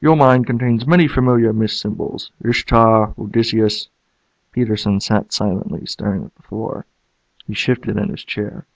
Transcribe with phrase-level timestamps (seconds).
[0.00, 2.30] Your mind contains many familiar myth symbols.
[2.44, 3.88] Ishtar, Odysseus"
[4.52, 6.86] Peterson sat silently, staring at the floor.
[7.44, 8.66] He shifted in his chair.